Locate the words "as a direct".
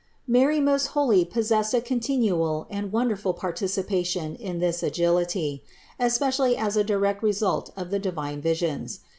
6.57-7.21